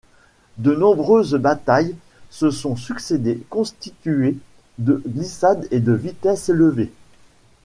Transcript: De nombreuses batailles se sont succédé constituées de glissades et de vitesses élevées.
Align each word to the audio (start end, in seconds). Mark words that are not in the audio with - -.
De 0.57 0.73
nombreuses 0.73 1.35
batailles 1.35 1.93
se 2.31 2.49
sont 2.49 2.75
succédé 2.75 3.39
constituées 3.51 4.35
de 4.79 4.99
glissades 5.07 5.67
et 5.69 5.79
de 5.79 5.93
vitesses 5.93 6.49
élevées. 6.49 6.91